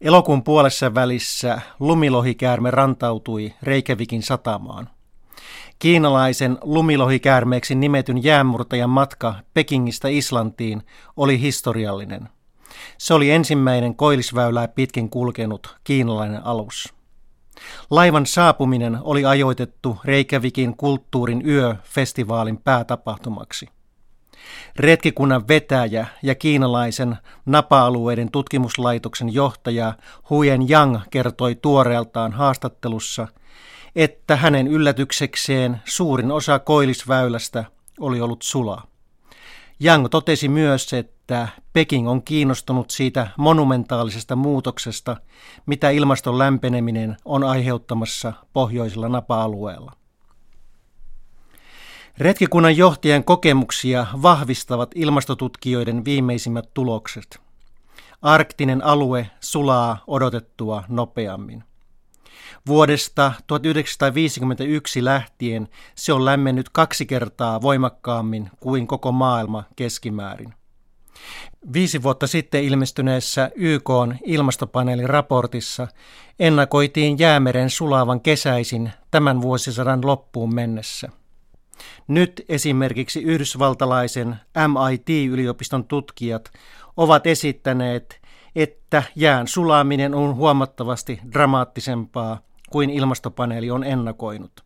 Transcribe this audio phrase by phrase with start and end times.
[0.00, 4.88] Elokuun puolessa välissä lumilohikäärme rantautui Reikävikin satamaan.
[5.78, 10.82] Kiinalaisen lumilohikäärmeeksi nimetyn jäänmurtajan matka Pekingistä Islantiin
[11.16, 12.28] oli historiallinen.
[12.98, 16.94] Se oli ensimmäinen koillisväylää pitkin kulkenut kiinalainen alus.
[17.90, 23.68] Laivan saapuminen oli ajoitettu Reikävikin kulttuurin yö-festivaalin päätapahtumaksi.
[24.76, 27.16] Retkikunnan vetäjä ja kiinalaisen
[27.46, 29.94] napa-alueiden tutkimuslaitoksen johtaja
[30.30, 33.28] Huyen Yang kertoi tuoreeltaan haastattelussa,
[33.96, 37.64] että hänen yllätyksekseen suurin osa koillisväylästä
[38.00, 38.86] oli ollut sulaa.
[39.84, 45.16] Yang totesi myös, että Peking on kiinnostunut siitä monumentaalisesta muutoksesta,
[45.66, 49.99] mitä ilmaston lämpeneminen on aiheuttamassa pohjoisella napa-alueella.
[52.20, 57.40] Retkikunnan johtajan kokemuksia vahvistavat ilmastotutkijoiden viimeisimmät tulokset.
[58.22, 61.64] Arktinen alue sulaa odotettua nopeammin.
[62.66, 70.54] Vuodesta 1951 lähtien se on lämmennyt kaksi kertaa voimakkaammin kuin koko maailma keskimäärin.
[71.72, 73.90] Viisi vuotta sitten ilmestyneessä YK
[74.24, 75.88] ilmastopaneelin raportissa
[76.38, 81.19] ennakoitiin jäämeren sulaavan kesäisin tämän vuosisadan loppuun mennessä.
[82.08, 84.36] Nyt esimerkiksi yhdysvaltalaisen
[84.68, 86.50] MIT-yliopiston tutkijat
[86.96, 88.20] ovat esittäneet,
[88.56, 94.64] että jään sulaminen on huomattavasti dramaattisempaa kuin ilmastopaneeli on ennakoinut.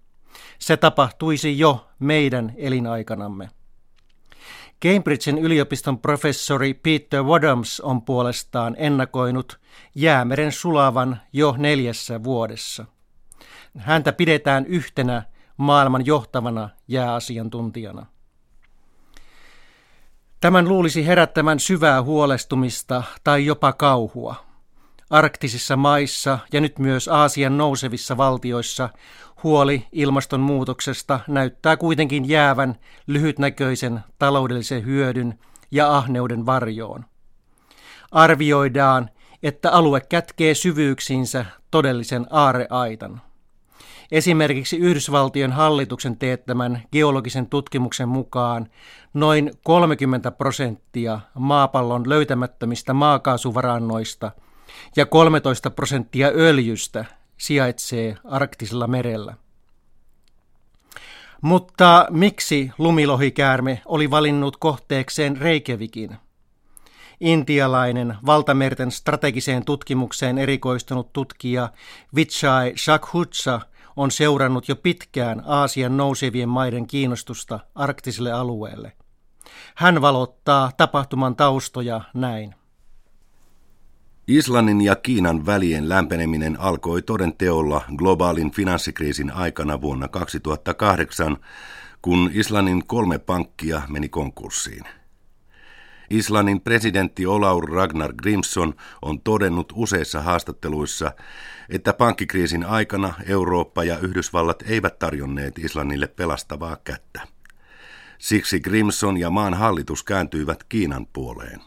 [0.58, 3.48] Se tapahtuisi jo meidän elinaikanamme.
[4.82, 9.60] Cambridgen yliopiston professori Peter Wadhams on puolestaan ennakoinut
[9.94, 12.84] jäämeren sulavan jo neljässä vuodessa.
[13.78, 15.22] Häntä pidetään yhtenä
[15.56, 18.06] maailman johtavana jääasiantuntijana.
[20.40, 24.34] Tämän luulisi herättämän syvää huolestumista tai jopa kauhua.
[25.10, 28.88] Arktisissa maissa ja nyt myös Aasian nousevissa valtioissa
[29.42, 32.74] huoli ilmastonmuutoksesta näyttää kuitenkin jäävän
[33.06, 35.38] lyhytnäköisen taloudellisen hyödyn
[35.70, 37.04] ja ahneuden varjoon.
[38.12, 39.10] Arvioidaan,
[39.42, 43.20] että alue kätkee syvyyksiinsä todellisen aareaitan.
[44.12, 48.68] Esimerkiksi Yhdysvaltion hallituksen teettämän geologisen tutkimuksen mukaan
[49.14, 54.30] noin 30 prosenttia maapallon löytämättömistä maakaasuvarannoista
[54.96, 57.04] ja 13 prosenttia öljystä
[57.36, 59.34] sijaitsee arktisella merellä.
[61.40, 66.16] Mutta miksi lumilohikäärme oli valinnut kohteekseen Reikevikin?
[67.20, 71.68] Intialainen valtamerten strategiseen tutkimukseen erikoistunut tutkija
[72.14, 73.60] Vichai Shakhutsa
[73.96, 78.92] on seurannut jo pitkään Aasian nousevien maiden kiinnostusta arktiselle alueelle.
[79.74, 82.54] Hän valottaa tapahtuman taustoja näin.
[84.28, 91.36] Islannin ja Kiinan välien lämpeneminen alkoi toden teolla globaalin finanssikriisin aikana vuonna 2008,
[92.02, 94.84] kun Islannin kolme pankkia meni konkurssiin.
[96.10, 101.12] Islannin presidentti Olaur Ragnar Grimson on todennut useissa haastatteluissa,
[101.68, 107.20] että pankkikriisin aikana Eurooppa ja Yhdysvallat eivät tarjonneet Islannille pelastavaa kättä.
[108.18, 111.60] Siksi Grimson ja maan hallitus kääntyivät Kiinan puoleen.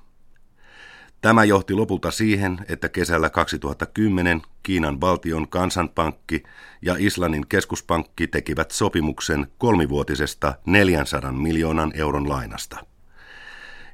[1.22, 6.44] Tämä johti lopulta siihen, että kesällä 2010 Kiinan valtion kansanpankki
[6.82, 12.97] ja Islannin keskuspankki tekivät sopimuksen kolmivuotisesta 400 miljoonan euron lainasta.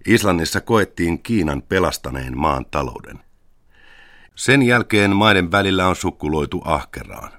[0.08, 3.20] Islannissa koettiin Kiinan pelastaneen maan talouden.
[4.36, 7.32] Sen jälkeen maiden välillä on sukkuloitu ahkeraan.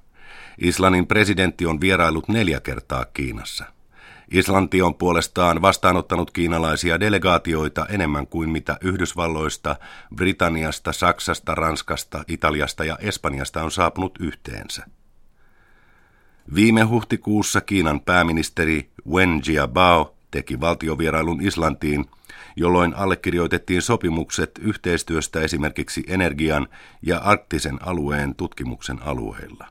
[0.59, 3.65] Islannin presidentti on vierailut neljä kertaa Kiinassa.
[4.31, 9.77] Islanti on puolestaan vastaanottanut kiinalaisia delegaatioita enemmän kuin mitä Yhdysvalloista,
[10.15, 14.87] Britanniasta, Saksasta, Ranskasta, Italiasta ja Espanjasta on saapunut yhteensä.
[16.55, 22.05] Viime huhtikuussa Kiinan pääministeri Wen Jiabao teki valtiovierailun Islantiin,
[22.57, 26.69] jolloin allekirjoitettiin sopimukset yhteistyöstä esimerkiksi energian
[27.03, 29.67] ja arktisen alueen tutkimuksen alueilla.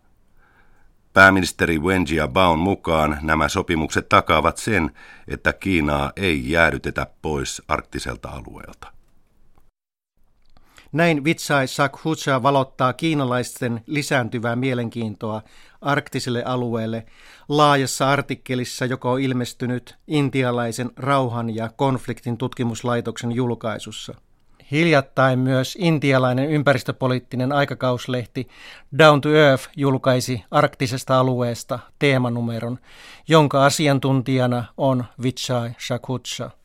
[1.13, 4.91] Pääministeri Wen Jiabaon mukaan nämä sopimukset takaavat sen,
[5.27, 9.02] että Kiinaa ei jäädytetä pois arktiselta alueelta.
[10.93, 15.41] Näin Vitsai Sakhucha valottaa kiinalaisten lisääntyvää mielenkiintoa
[15.81, 17.05] arktiselle alueelle
[17.49, 24.13] laajassa artikkelissa, joka on ilmestynyt intialaisen rauhan ja konfliktin tutkimuslaitoksen julkaisussa.
[24.71, 28.47] Hiljattain myös intialainen ympäristöpoliittinen aikakauslehti
[28.97, 32.79] Down to Earth julkaisi arktisesta alueesta teemanumeron,
[33.27, 36.62] jonka asiantuntijana on Vichai Shakucha.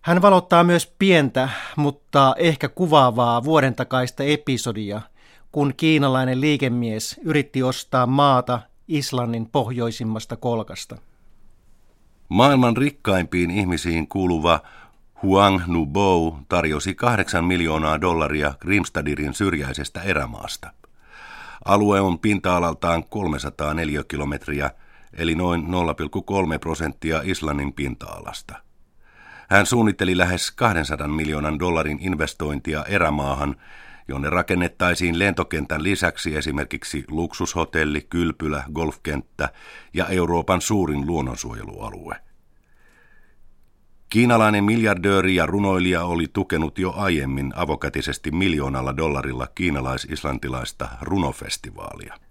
[0.00, 5.00] Hän valottaa myös pientä, mutta ehkä kuvaavaa vuoden takaista episodia,
[5.52, 10.96] kun kiinalainen liikemies yritti ostaa maata Islannin pohjoisimmasta kolkasta.
[12.28, 14.60] Maailman rikkaimpiin ihmisiin kuuluva
[15.22, 20.70] Huang Nubo tarjosi 8 miljoonaa dollaria Grimstadirin syrjäisestä erämaasta.
[21.64, 24.70] Alue on pinta-alaltaan 300 neliökilometriä,
[25.12, 28.69] eli noin 0,3 prosenttia Islannin pinta-alasta.
[29.50, 33.56] Hän suunnitteli lähes 200 miljoonan dollarin investointia erämaahan,
[34.08, 39.48] jonne rakennettaisiin lentokentän lisäksi esimerkiksi luksushotelli, kylpylä, golfkenttä
[39.94, 42.16] ja Euroopan suurin luonnonsuojelualue.
[44.08, 52.29] Kiinalainen miljardööri ja runoilija oli tukenut jo aiemmin avokätisesti miljoonalla dollarilla kiinalais-islantilaista runofestivaalia.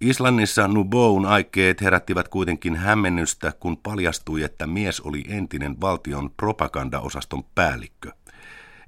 [0.00, 8.12] Islannissa Nuboun aikeet herättivät kuitenkin hämmennystä, kun paljastui, että mies oli entinen valtion propagandaosaston päällikkö.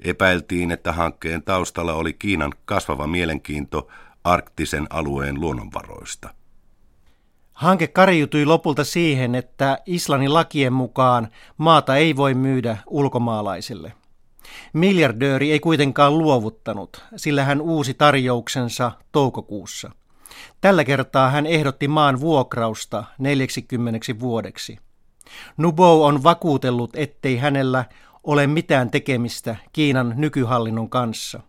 [0.00, 3.88] Epäiltiin, että hankkeen taustalla oli Kiinan kasvava mielenkiinto
[4.24, 6.34] arktisen alueen luonnonvaroista.
[7.52, 13.92] Hanke kariutui lopulta siihen, että Islannin lakien mukaan maata ei voi myydä ulkomaalaisille.
[14.72, 19.90] Miljardööri ei kuitenkaan luovuttanut, sillä hän uusi tarjouksensa toukokuussa.
[20.60, 24.78] Tällä kertaa hän ehdotti maan vuokrausta 40 vuodeksi.
[25.56, 27.84] Nubo on vakuutellut, ettei hänellä
[28.24, 31.40] ole mitään tekemistä Kiinan nykyhallinnon kanssa.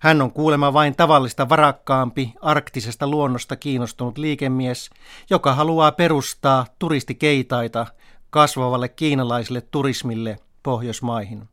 [0.00, 4.90] Hän on kuulemma vain tavallista varakkaampi, arktisesta luonnosta kiinnostunut liikemies,
[5.30, 7.86] joka haluaa perustaa turistikeitaita
[8.30, 11.48] kasvavalle kiinalaiselle turismille Pohjoismaihin.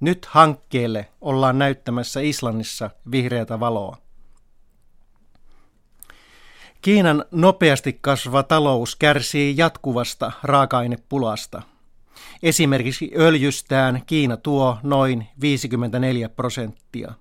[0.00, 3.96] Nyt hankkeelle ollaan näyttämässä Islannissa vihreätä valoa.
[6.86, 11.62] Kiinan nopeasti kasvava talous kärsii jatkuvasta raaka-ainepulasta.
[12.42, 17.12] Esimerkiksi öljystään Kiina tuo noin 54 prosenttia.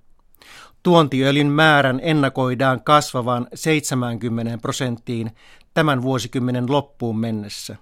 [0.84, 5.32] Tuontiöljyn määrän ennakoidaan kasvavan 70 prosenttiin
[5.74, 7.76] tämän vuosikymmenen loppuun mennessä.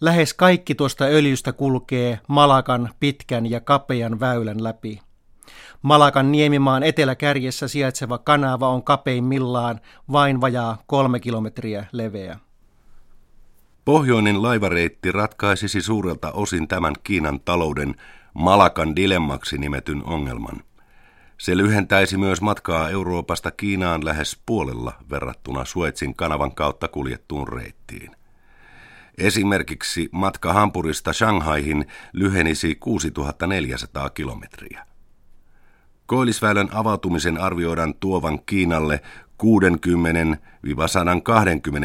[0.00, 5.00] Lähes kaikki tuosta öljystä kulkee Malakan pitkän ja kapean väylän läpi.
[5.82, 9.80] Malakan niemimaan eteläkärjessä sijaitseva kanava on kapeimmillaan
[10.12, 12.38] vain vajaa kolme kilometriä leveä.
[13.84, 17.94] Pohjoinen laivareitti ratkaisisi suurelta osin tämän Kiinan talouden
[18.34, 20.62] Malakan dilemmaksi nimetyn ongelman.
[21.38, 28.10] Se lyhentäisi myös matkaa Euroopasta Kiinaan lähes puolella verrattuna Suetsin kanavan kautta kuljettuun reittiin.
[29.18, 34.86] Esimerkiksi matka Hampurista Shanghaihin lyhenisi 6400 kilometriä.
[36.10, 39.00] Koillisväylän avautumisen arvioidaan tuovan Kiinalle
[39.42, 39.46] 60-120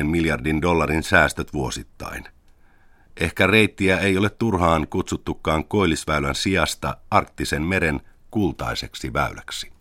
[0.04, 2.24] miljardin dollarin säästöt vuosittain.
[3.20, 8.02] Ehkä reittiä ei ole turhaan kutsuttukaan Koillisväylän sijasta Arktisen meren
[8.32, 9.72] kultaiseksi väyläksi.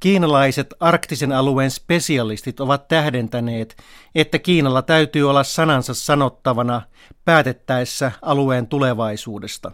[0.00, 3.76] Kiinalaiset arktisen alueen spesialistit ovat tähdentäneet,
[4.14, 6.82] että Kiinalla täytyy olla sanansa sanottavana
[7.24, 9.72] päätettäessä alueen tulevaisuudesta.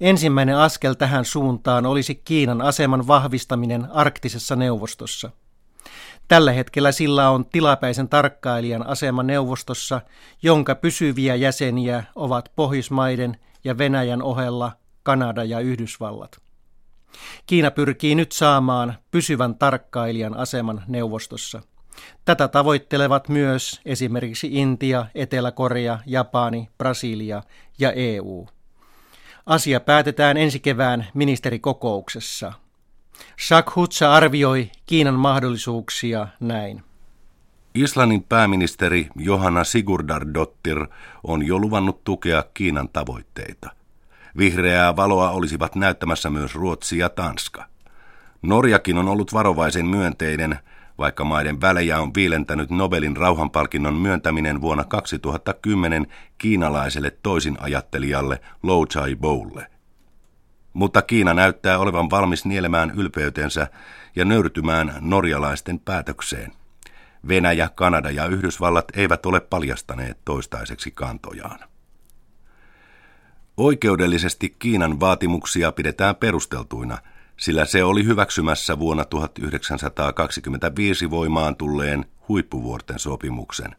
[0.00, 5.30] Ensimmäinen askel tähän suuntaan olisi Kiinan aseman vahvistaminen arktisessa neuvostossa.
[6.28, 10.00] Tällä hetkellä sillä on tilapäisen tarkkailijan asema neuvostossa,
[10.42, 14.72] jonka pysyviä jäseniä ovat Pohjoismaiden ja Venäjän ohella
[15.02, 16.44] Kanada ja Yhdysvallat.
[17.46, 21.62] Kiina pyrkii nyt saamaan pysyvän tarkkailijan aseman neuvostossa.
[22.24, 27.42] Tätä tavoittelevat myös esimerkiksi Intia, Etelä-Korea, Japani, Brasilia
[27.78, 28.46] ja EU.
[29.46, 32.52] Asia päätetään ensi kevään ministerikokouksessa.
[33.76, 36.82] Hutsa arvioi Kiinan mahdollisuuksia näin.
[37.74, 40.86] Islannin pääministeri Johanna Sigurdardottir
[41.24, 43.70] on jo luvannut tukea Kiinan tavoitteita–
[44.38, 47.64] Vihreää valoa olisivat näyttämässä myös Ruotsi ja Tanska.
[48.42, 50.58] Norjakin on ollut varovaisen myönteinen,
[50.98, 56.06] vaikka maiden välejä on viilentänyt Nobelin rauhanpalkinnon myöntäminen vuonna 2010
[56.38, 59.66] kiinalaiselle toisin ajattelijalle Lou Chai Boulle.
[60.72, 63.66] Mutta Kiina näyttää olevan valmis nielemään ylpeytensä
[64.16, 66.52] ja nöyrtymään norjalaisten päätökseen.
[67.28, 71.58] Venäjä, Kanada ja Yhdysvallat eivät ole paljastaneet toistaiseksi kantojaan.
[73.56, 76.98] Oikeudellisesti Kiinan vaatimuksia pidetään perusteltuina,
[77.36, 83.76] sillä se oli hyväksymässä vuonna 1925 voimaan tulleen huippuvuorten sopimuksen.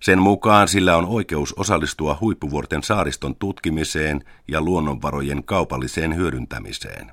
[0.00, 7.12] Sen mukaan sillä on oikeus osallistua huippuvuorten saariston tutkimiseen ja luonnonvarojen kaupalliseen hyödyntämiseen.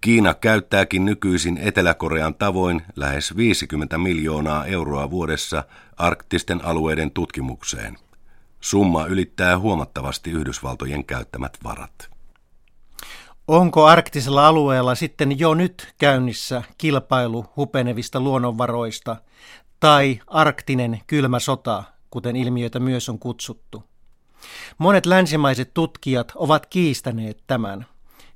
[0.00, 5.64] Kiina käyttääkin nykyisin Etelä-Korean tavoin lähes 50 miljoonaa euroa vuodessa
[5.96, 7.98] arktisten alueiden tutkimukseen–
[8.60, 12.19] Summa ylittää huomattavasti Yhdysvaltojen käyttämät varat.
[13.50, 19.16] Onko arktisella alueella sitten jo nyt käynnissä kilpailu hupenevista luonnonvaroista
[19.80, 23.84] tai arktinen kylmä sota, kuten ilmiötä myös on kutsuttu?
[24.78, 27.86] Monet länsimaiset tutkijat ovat kiistäneet tämän.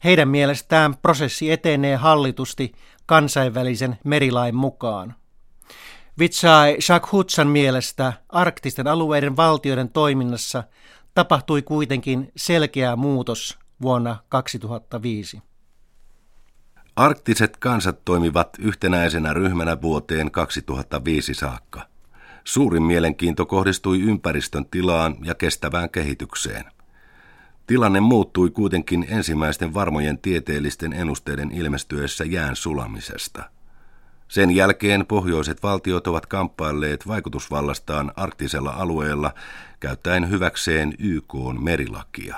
[0.05, 2.73] Heidän mielestään prosessi etenee hallitusti
[3.07, 5.15] kansainvälisen merilain mukaan.
[6.19, 10.65] Vitsai Shakhutsan mielestä arktisten alueiden valtioiden toiminnassa
[11.15, 15.43] tapahtui kuitenkin selkeä muutos vuonna 2005.
[16.97, 21.87] Arktiset kansat toimivat yhtenäisenä ryhmänä vuoteen 2005 saakka.
[22.45, 26.65] Suurin mielenkiinto kohdistui ympäristön tilaan ja kestävään kehitykseen.
[27.67, 33.51] Tilanne muuttui kuitenkin ensimmäisten varmojen tieteellisten ennusteiden ilmestyessä jään sulamisesta.
[34.29, 39.35] Sen jälkeen pohjoiset valtiot ovat kamppailleet vaikutusvallastaan arktisella alueella
[39.81, 42.37] käyttäen hyväkseen YK merilakia.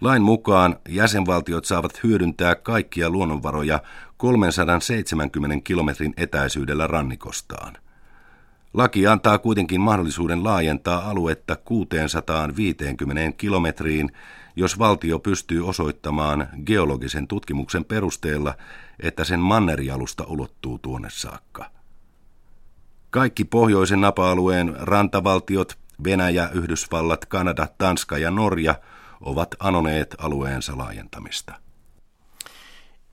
[0.00, 3.82] Lain mukaan jäsenvaltiot saavat hyödyntää kaikkia luonnonvaroja
[4.16, 7.76] 370 kilometrin etäisyydellä rannikostaan.
[8.74, 14.12] Laki antaa kuitenkin mahdollisuuden laajentaa aluetta 650 kilometriin,
[14.56, 18.54] jos valtio pystyy osoittamaan geologisen tutkimuksen perusteella,
[19.00, 21.70] että sen mannerialusta ulottuu tuonne saakka.
[23.10, 28.74] Kaikki pohjoisen napa-alueen rantavaltiot, Venäjä, Yhdysvallat, Kanada, Tanska ja Norja–
[29.20, 31.54] ovat anoneet alueensa laajentamista.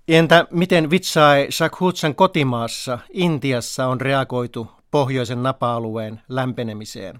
[0.07, 7.19] Entä miten Vitsai Shakhutsan kotimaassa, Intiassa, on reagoitu pohjoisen napa-alueen lämpenemiseen?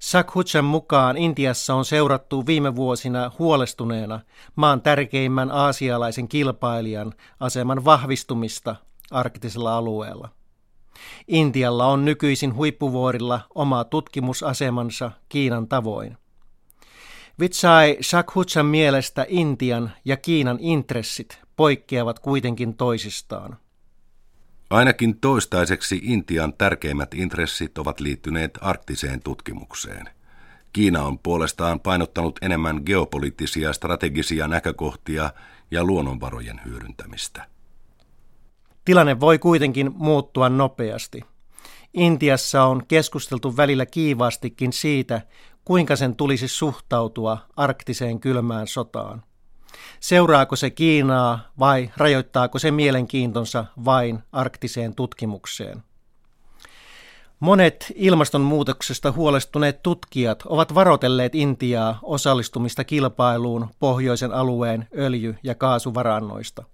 [0.00, 4.20] Shakhutsan mukaan Intiassa on seurattu viime vuosina huolestuneena
[4.56, 8.76] maan tärkeimmän aasialaisen kilpailijan aseman vahvistumista
[9.10, 10.28] arktisella alueella.
[11.28, 16.18] Intialla on nykyisin huippuvuorilla oma tutkimusasemansa Kiinan tavoin–
[17.40, 23.56] Vitsai Shakhutsan mielestä Intian ja Kiinan intressit poikkeavat kuitenkin toisistaan.
[24.70, 30.08] Ainakin toistaiseksi Intian tärkeimmät intressit ovat liittyneet arktiseen tutkimukseen.
[30.72, 35.30] Kiina on puolestaan painottanut enemmän geopoliittisia strategisia näkökohtia
[35.70, 37.46] ja luonnonvarojen hyödyntämistä.
[38.84, 41.20] Tilanne voi kuitenkin muuttua nopeasti.
[41.94, 45.22] Intiassa on keskusteltu välillä kiivaastikin siitä,
[45.66, 49.22] kuinka sen tulisi suhtautua arktiseen kylmään sotaan.
[50.00, 55.82] Seuraako se Kiinaa vai rajoittaako se mielenkiintonsa vain arktiseen tutkimukseen?
[57.40, 66.64] Monet ilmastonmuutoksesta huolestuneet tutkijat ovat varoitelleet Intiaa osallistumista kilpailuun pohjoisen alueen öljy- ja kaasuvarannoista.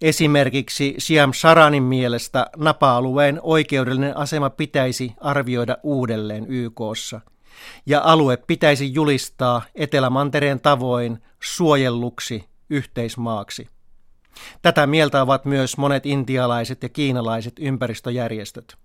[0.00, 7.20] Esimerkiksi Siam Saranin mielestä Napa-alueen oikeudellinen asema pitäisi arvioida uudelleen YKssa–
[7.86, 13.68] ja alue pitäisi julistaa Etelämantereen tavoin suojelluksi yhteismaaksi.
[14.62, 18.76] Tätä mieltä ovat myös monet intialaiset ja kiinalaiset ympäristöjärjestöt.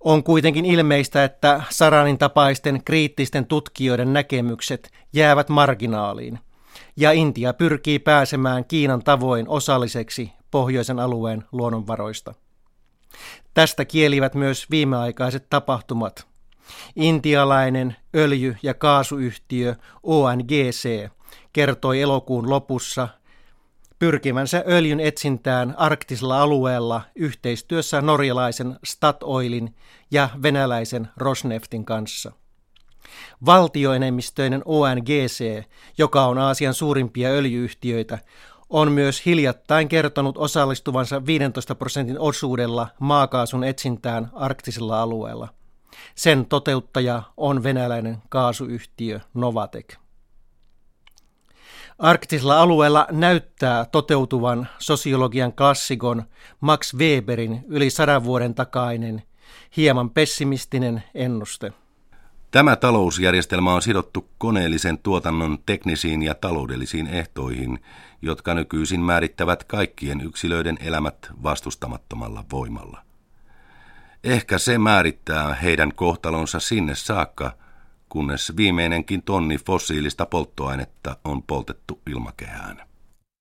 [0.00, 6.38] On kuitenkin ilmeistä, että Saranin tapaisten kriittisten tutkijoiden näkemykset jäävät marginaaliin,
[6.96, 12.34] ja Intia pyrkii pääsemään Kiinan tavoin osalliseksi pohjoisen alueen luonnonvaroista.
[13.54, 16.26] Tästä kielivät myös viimeaikaiset tapahtumat–
[16.96, 21.08] Intialainen öljy- ja kaasuyhtiö ONGC
[21.52, 23.08] kertoi elokuun lopussa
[23.98, 29.74] pyrkivänsä öljyn etsintään arktisella alueella yhteistyössä norjalaisen Statoilin
[30.10, 32.32] ja venäläisen Rosneftin kanssa.
[33.46, 35.64] Valtioenemmistöinen ONGC,
[35.98, 38.18] joka on Aasian suurimpia öljyyhtiöitä,
[38.70, 45.48] on myös hiljattain kertonut osallistuvansa 15 prosentin osuudella maakaasun etsintään arktisella alueella.
[46.14, 49.96] Sen toteuttaja on venäläinen kaasuyhtiö Novatek.
[51.98, 56.22] Arktisella alueella näyttää toteutuvan sosiologian klassikon
[56.60, 59.22] Max Weberin yli sadan vuoden takainen,
[59.76, 61.72] hieman pessimistinen ennuste.
[62.50, 67.78] Tämä talousjärjestelmä on sidottu koneellisen tuotannon teknisiin ja taloudellisiin ehtoihin,
[68.22, 73.05] jotka nykyisin määrittävät kaikkien yksilöiden elämät vastustamattomalla voimalla.
[74.26, 77.52] Ehkä se määrittää heidän kohtalonsa sinne saakka,
[78.08, 82.82] kunnes viimeinenkin tonni fossiilista polttoainetta on poltettu ilmakehään.